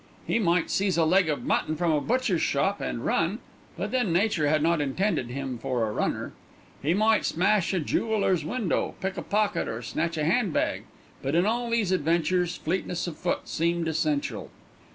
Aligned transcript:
He 0.25 0.39
might 0.39 0.71
seize 0.71 0.97
a 0.97 1.05
leg 1.05 1.29
of 1.29 1.43
mutton 1.43 1.75
from 1.75 1.91
a 1.91 2.01
butcher's 2.01 2.41
shop 2.41 2.81
and 2.81 3.05
run; 3.05 3.37
but 3.77 3.91
then 3.91 4.11
Nature 4.11 4.47
had 4.47 4.63
not 4.63 4.81
intended 4.81 5.29
him 5.29 5.59
for 5.59 5.87
a 5.87 5.91
runner. 5.91 6.33
He 6.81 6.95
might 6.95 7.23
smash 7.23 7.71
a 7.71 7.79
jeweller's 7.79 8.43
window, 8.43 8.95
pick 8.99 9.15
a 9.15 9.21
pocket, 9.21 9.67
or 9.67 9.83
snatch 9.83 10.17
a 10.17 10.23
handbag; 10.25 10.85
but 11.21 11.35
in 11.35 11.45
all 11.45 11.69
these 11.69 11.91
adventures 11.91 12.55
fleetness 12.55 13.05
of 13.05 13.15
foot 13.15 13.41
seemed 13.47 13.87
essential. 13.87 14.49